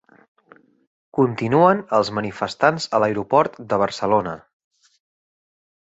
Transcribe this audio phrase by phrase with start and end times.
[1.17, 4.35] Continuen els manifestants a l'aeroport de Barcelona